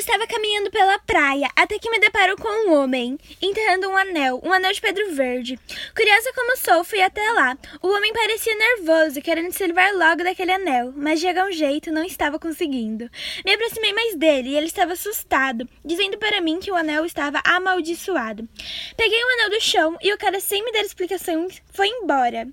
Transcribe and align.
estava 0.00 0.26
caminhando 0.26 0.70
pela 0.70 0.98
praia 1.00 1.48
até 1.54 1.78
que 1.78 1.90
me 1.90 2.00
deparo 2.00 2.34
com 2.36 2.48
um 2.48 2.72
homem 2.72 3.18
enterrando 3.40 3.86
um 3.86 3.96
anel, 3.96 4.40
um 4.42 4.50
anel 4.50 4.72
de 4.72 4.80
Pedro 4.80 5.12
Verde. 5.12 5.58
Curiosa 5.94 6.32
como 6.34 6.56
sou, 6.56 6.82
fui 6.82 7.02
até 7.02 7.30
lá. 7.32 7.56
O 7.82 7.88
homem 7.88 8.10
parecia 8.10 8.56
nervoso, 8.56 9.20
querendo 9.20 9.52
se 9.52 9.66
livrar 9.66 9.94
logo 9.94 10.24
daquele 10.24 10.52
anel, 10.52 10.92
mas 10.96 11.20
de 11.20 11.28
algum 11.28 11.52
jeito 11.52 11.92
não 11.92 12.02
estava 12.02 12.38
conseguindo. 12.38 13.10
Me 13.44 13.52
aproximei 13.52 13.92
mais 13.92 14.16
dele 14.16 14.50
e 14.50 14.56
ele 14.56 14.66
estava 14.66 14.94
assustado, 14.94 15.68
dizendo 15.84 16.16
para 16.16 16.40
mim 16.40 16.58
que 16.58 16.72
o 16.72 16.76
anel 16.76 17.04
estava 17.04 17.42
amaldiçoado. 17.44 18.48
Peguei 18.96 19.22
o 19.22 19.32
anel 19.34 19.50
do 19.50 19.60
chão 19.60 19.98
e 20.00 20.12
o 20.14 20.18
cara, 20.18 20.40
sem 20.40 20.64
me 20.64 20.72
dar 20.72 20.80
explicações, 20.80 21.60
foi 21.72 21.88
embora. 21.88 22.48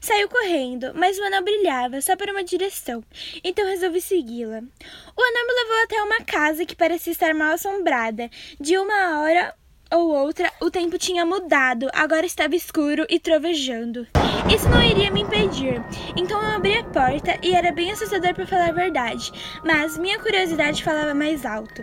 Saiu 0.00 0.28
correndo, 0.28 0.92
mas 0.94 1.18
o 1.18 1.24
anel 1.24 1.42
brilhava 1.42 2.00
só 2.00 2.16
para 2.16 2.32
uma 2.32 2.44
direção, 2.44 3.02
então 3.42 3.66
resolvi 3.66 4.00
segui-la. 4.00 4.58
O 4.58 5.22
anel 5.22 5.46
me 5.46 5.54
levou 5.54 5.82
até 5.84 6.02
uma 6.02 6.24
casa 6.24 6.64
que 6.64 6.76
parecia 6.76 7.12
estar 7.12 7.34
mal 7.34 7.52
assombrada. 7.52 8.30
De 8.60 8.78
uma 8.78 9.20
hora 9.20 9.54
ou 9.90 10.10
outra, 10.10 10.52
o 10.60 10.70
tempo 10.70 10.98
tinha 10.98 11.24
mudado, 11.24 11.88
agora 11.92 12.26
estava 12.26 12.54
escuro 12.54 13.06
e 13.08 13.18
trovejando. 13.18 14.06
Isso 14.52 14.68
não 14.68 14.82
iria 14.82 15.10
me 15.10 15.22
impedir, 15.22 15.82
então 16.16 16.42
eu 16.42 16.56
abri 16.56 16.76
a 16.76 16.84
porta 16.84 17.38
e 17.42 17.54
era 17.54 17.72
bem 17.72 17.90
assustador 17.90 18.34
para 18.34 18.46
falar 18.46 18.68
a 18.68 18.72
verdade, 18.72 19.32
mas 19.64 19.96
minha 19.96 20.18
curiosidade 20.18 20.84
falava 20.84 21.14
mais 21.14 21.44
alto. 21.46 21.82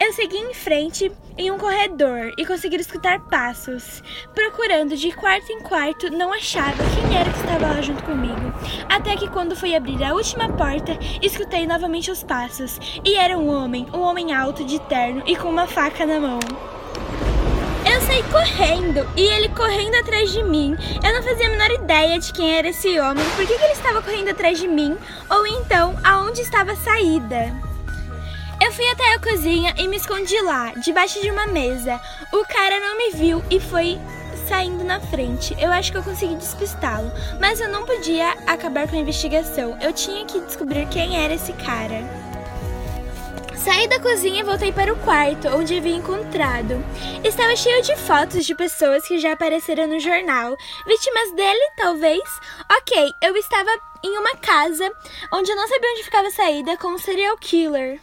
Eu 0.00 0.12
segui 0.12 0.38
em 0.38 0.54
frente 0.54 1.10
em 1.36 1.50
um 1.50 1.58
corredor 1.58 2.32
e 2.38 2.46
consegui 2.46 2.76
escutar 2.76 3.20
passos. 3.28 4.02
Procurando 4.34 4.96
de 4.96 5.12
quarto 5.12 5.50
em 5.50 5.60
quarto, 5.60 6.10
não 6.10 6.32
achava 6.32 6.76
quem 6.76 7.16
era 7.16 7.30
que 7.30 7.38
estava 7.38 7.66
lá 7.66 7.80
junto 7.80 8.02
comigo. 8.04 8.52
Até 8.88 9.16
que 9.16 9.28
quando 9.28 9.56
fui 9.56 9.74
abrir 9.74 10.02
a 10.02 10.14
última 10.14 10.48
porta, 10.48 10.98
escutei 11.20 11.66
novamente 11.66 12.10
os 12.10 12.22
passos, 12.22 12.78
e 13.04 13.16
era 13.16 13.38
um 13.38 13.48
homem, 13.48 13.86
um 13.92 14.00
homem 14.00 14.32
alto 14.32 14.64
de 14.64 14.78
terno 14.82 15.22
e 15.26 15.36
com 15.36 15.48
uma 15.48 15.66
faca 15.66 16.06
na 16.06 16.20
mão. 16.20 16.40
Correndo 18.32 19.06
e 19.14 19.20
ele 19.20 19.50
correndo 19.50 19.94
atrás 19.96 20.32
de 20.32 20.42
mim. 20.42 20.74
Eu 21.04 21.12
não 21.12 21.22
fazia 21.22 21.46
a 21.46 21.50
menor 21.50 21.70
ideia 21.70 22.18
de 22.18 22.32
quem 22.32 22.56
era 22.56 22.70
esse 22.70 22.98
homem, 22.98 23.22
por 23.36 23.46
que, 23.46 23.58
que 23.58 23.62
ele 23.62 23.74
estava 23.74 24.00
correndo 24.00 24.30
atrás 24.30 24.58
de 24.58 24.66
mim, 24.66 24.96
ou 25.28 25.46
então 25.46 25.94
aonde 26.02 26.40
estava 26.40 26.72
a 26.72 26.76
saída. 26.76 27.52
Eu 28.64 28.72
fui 28.72 28.88
até 28.88 29.12
a 29.12 29.18
cozinha 29.18 29.74
e 29.76 29.86
me 29.86 29.96
escondi 29.96 30.40
lá, 30.40 30.72
debaixo 30.76 31.20
de 31.20 31.30
uma 31.30 31.46
mesa. 31.46 32.00
O 32.32 32.42
cara 32.46 32.80
não 32.80 32.96
me 32.96 33.10
viu 33.10 33.44
e 33.50 33.60
foi 33.60 33.98
saindo 34.48 34.82
na 34.82 34.98
frente. 34.98 35.54
Eu 35.60 35.70
acho 35.70 35.92
que 35.92 35.98
eu 35.98 36.02
consegui 36.02 36.36
despistá-lo, 36.36 37.12
mas 37.38 37.60
eu 37.60 37.68
não 37.68 37.84
podia 37.84 38.30
acabar 38.46 38.88
com 38.88 38.96
a 38.96 39.00
investigação. 39.00 39.76
Eu 39.80 39.92
tinha 39.92 40.24
que 40.24 40.40
descobrir 40.40 40.86
quem 40.88 41.22
era 41.22 41.34
esse 41.34 41.52
cara. 41.52 42.31
Saí 43.64 43.86
da 43.86 44.00
cozinha 44.00 44.40
e 44.40 44.42
voltei 44.42 44.72
para 44.72 44.92
o 44.92 44.98
quarto, 45.04 45.46
onde 45.56 45.78
havia 45.78 45.94
encontrado. 45.94 46.84
Estava 47.22 47.54
cheio 47.54 47.80
de 47.80 47.94
fotos 47.94 48.44
de 48.44 48.56
pessoas 48.56 49.06
que 49.06 49.20
já 49.20 49.34
apareceram 49.34 49.86
no 49.86 50.00
jornal. 50.00 50.56
Vítimas 50.84 51.30
dele, 51.36 51.70
talvez? 51.76 52.22
Ok, 52.76 53.12
eu 53.22 53.36
estava 53.36 53.70
em 54.04 54.18
uma 54.18 54.34
casa 54.38 54.90
onde 55.32 55.52
eu 55.52 55.54
não 55.54 55.68
sabia 55.68 55.92
onde 55.92 56.02
ficava 56.02 56.26
a 56.26 56.32
saída 56.32 56.76
com 56.76 56.88
um 56.88 56.98
serial 56.98 57.36
killer. 57.38 58.00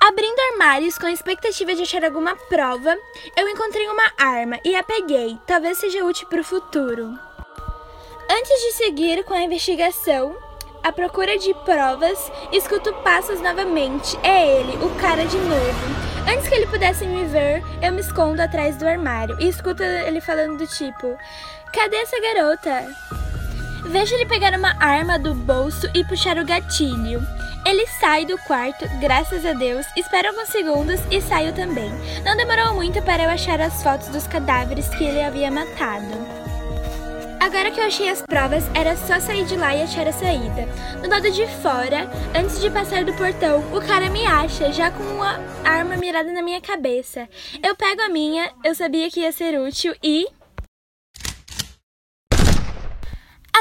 Abrindo 0.00 0.40
armários 0.52 0.98
com 0.98 1.06
a 1.06 1.12
expectativa 1.12 1.72
de 1.72 1.82
achar 1.82 2.04
alguma 2.04 2.34
prova, 2.34 2.96
eu 3.36 3.48
encontrei 3.48 3.86
uma 3.86 4.12
arma 4.18 4.58
e 4.64 4.74
a 4.74 4.82
peguei. 4.82 5.38
Talvez 5.46 5.78
seja 5.78 6.04
útil 6.04 6.26
para 6.26 6.40
o 6.40 6.44
futuro. 6.44 7.16
Antes 8.28 8.62
de 8.62 8.72
seguir 8.72 9.22
com 9.22 9.34
a 9.34 9.42
investigação, 9.42 10.36
à 10.82 10.92
procura 10.92 11.38
de 11.38 11.52
provas, 11.64 12.30
escuto 12.52 12.92
passos 13.02 13.40
novamente. 13.40 14.18
É 14.22 14.60
ele, 14.60 14.84
o 14.84 14.90
cara 14.96 15.24
de 15.24 15.36
novo. 15.36 16.10
Antes 16.28 16.48
que 16.48 16.54
ele 16.54 16.66
pudesse 16.66 17.06
me 17.06 17.24
ver, 17.24 17.62
eu 17.82 17.92
me 17.92 18.00
escondo 18.00 18.40
atrás 18.40 18.76
do 18.76 18.86
armário 18.86 19.36
e 19.40 19.48
escuto 19.48 19.82
ele 19.82 20.20
falando 20.20 20.58
do 20.58 20.66
tipo: 20.66 21.16
Cadê 21.72 21.96
essa 21.96 22.20
garota? 22.20 22.86
Vejo 23.86 24.14
ele 24.14 24.26
pegar 24.26 24.56
uma 24.56 24.76
arma 24.78 25.18
do 25.18 25.34
bolso 25.34 25.88
e 25.94 26.04
puxar 26.04 26.38
o 26.38 26.44
gatilho. 26.44 27.20
Ele 27.64 27.86
sai 27.86 28.24
do 28.24 28.38
quarto, 28.38 28.86
graças 29.00 29.44
a 29.44 29.52
Deus, 29.52 29.86
espera 29.96 30.30
alguns 30.30 30.48
segundos 30.48 31.00
e 31.10 31.20
saiu 31.20 31.52
também. 31.52 31.90
Não 32.24 32.36
demorou 32.36 32.74
muito 32.74 33.02
para 33.02 33.24
eu 33.24 33.30
achar 33.30 33.60
as 33.60 33.82
fotos 33.82 34.08
dos 34.08 34.26
cadáveres 34.26 34.88
que 34.88 35.04
ele 35.04 35.22
havia 35.22 35.50
matado. 35.50 36.49
Agora 37.40 37.70
que 37.70 37.80
eu 37.80 37.86
achei 37.86 38.10
as 38.10 38.20
provas, 38.20 38.64
era 38.74 38.94
só 38.98 39.18
sair 39.18 39.46
de 39.46 39.56
lá 39.56 39.74
e 39.74 39.82
achar 39.82 40.06
a 40.06 40.12
saída. 40.12 40.68
Do 41.02 41.08
lado 41.08 41.30
de 41.30 41.46
fora, 41.62 42.06
antes 42.38 42.60
de 42.60 42.68
passar 42.70 43.02
do 43.02 43.14
portão, 43.14 43.60
o 43.74 43.80
cara 43.80 44.10
me 44.10 44.26
acha, 44.26 44.70
já 44.70 44.90
com 44.90 45.02
uma 45.02 45.40
arma 45.64 45.96
mirada 45.96 46.30
na 46.32 46.42
minha 46.42 46.60
cabeça. 46.60 47.26
Eu 47.62 47.74
pego 47.74 48.02
a 48.02 48.10
minha, 48.10 48.52
eu 48.62 48.74
sabia 48.74 49.10
que 49.10 49.20
ia 49.20 49.32
ser 49.32 49.58
útil 49.58 49.94
e. 50.02 50.26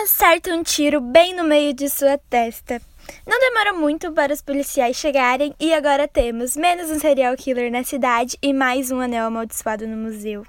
Acerta 0.04 0.54
um 0.54 0.62
tiro 0.62 1.00
bem 1.00 1.34
no 1.34 1.46
meio 1.46 1.74
de 1.74 1.90
sua 1.90 2.18
testa. 2.30 2.82
Não 3.26 3.40
demora 3.40 3.72
muito 3.72 4.12
para 4.12 4.34
os 4.34 4.42
policiais 4.42 4.98
chegarem 4.98 5.56
e 5.58 5.74
agora 5.74 6.06
temos 6.06 6.58
menos 6.58 6.92
um 6.92 7.00
serial 7.00 7.36
killer 7.38 7.72
na 7.72 7.84
cidade 7.86 8.38
e 8.42 8.52
mais 8.52 8.92
um 8.92 9.00
anel 9.00 9.28
amaldiçoado 9.28 9.88
no 9.88 9.96
museu. 9.96 10.46